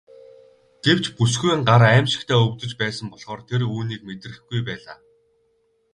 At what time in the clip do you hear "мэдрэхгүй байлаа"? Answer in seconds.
4.07-4.97